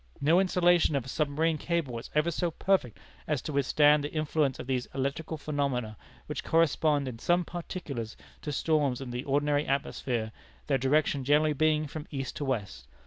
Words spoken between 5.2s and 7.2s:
phenomena, which correspond in